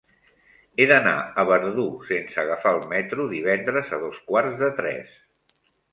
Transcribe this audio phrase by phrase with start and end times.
[0.77, 5.13] He d'anar a Verdú sense agafar el metro divendres a dos quarts de tres.